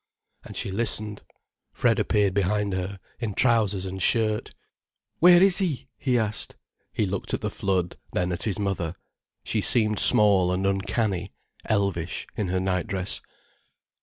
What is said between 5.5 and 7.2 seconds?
he?" he asked. He